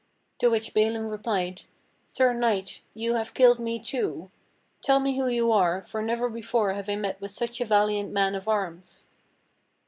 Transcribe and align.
To 0.39 0.47
which 0.49 0.73
Balin 0.73 1.09
replied: 1.09 1.61
"Sir 2.07 2.33
Knight, 2.33 2.81
you 2.95 3.13
have 3.13 3.35
killed 3.35 3.59
me 3.59 3.77
too. 3.77 4.31
Tell 4.81 4.99
me 4.99 5.15
who 5.15 5.27
you 5.27 5.51
are, 5.51 5.83
for 5.83 6.01
never 6.01 6.27
before 6.27 6.73
have 6.73 6.89
I 6.89 6.95
met 6.95 7.21
with 7.21 7.29
such 7.29 7.61
a 7.61 7.65
valiant 7.65 8.11
man 8.11 8.33
of 8.33 8.47
arms!" 8.47 9.05